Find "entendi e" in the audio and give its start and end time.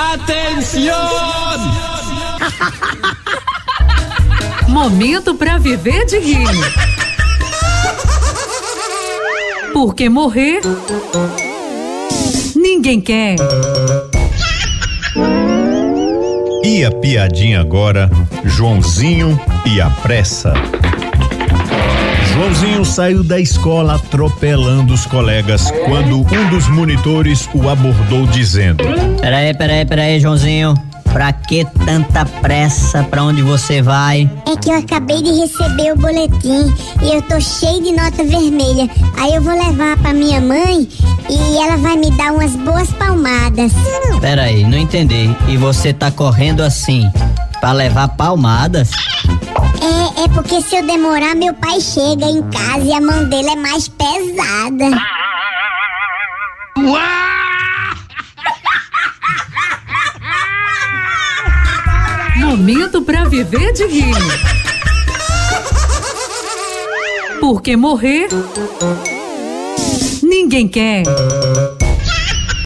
44.78-45.58